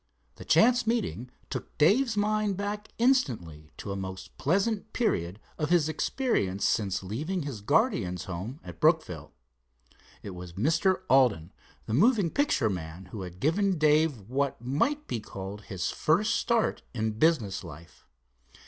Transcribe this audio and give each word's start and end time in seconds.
The 0.37 0.45
chance 0.45 0.87
meeting 0.87 1.29
took 1.51 1.77
Dave's 1.77 2.17
mind 2.17 2.57
back 2.57 2.87
instantly 2.97 3.69
to 3.77 3.91
a 3.91 3.95
most 3.95 4.35
pleasant 4.39 4.93
period 4.93 5.39
of 5.59 5.69
his 5.69 5.87
experience 5.87 6.65
since 6.65 7.03
leaving 7.03 7.43
his 7.43 7.61
guardian's 7.61 8.23
home 8.23 8.59
at 8.63 8.79
Brookville. 8.79 9.31
It 10.23 10.31
was 10.31 10.53
Mr. 10.53 11.03
Alden, 11.07 11.53
the 11.85 11.93
moving 11.93 12.31
picture 12.31 12.67
man, 12.67 13.09
who 13.11 13.21
had 13.21 13.39
given 13.39 13.77
Dave 13.77 14.21
what 14.27 14.59
might 14.59 15.05
be 15.05 15.19
called 15.19 15.65
his 15.65 15.91
first 15.91 16.33
start 16.33 16.81
in 16.95 17.19
business 17.19 17.63
life. 17.63 18.07